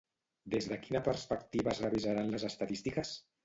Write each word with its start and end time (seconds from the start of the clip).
Des 0.53 0.67
de 0.71 0.79
quina 0.85 1.03
perspectiva 1.09 1.77
es 1.77 1.85
revisaran 1.87 2.35
les 2.35 2.51
estadístiques? 2.53 3.17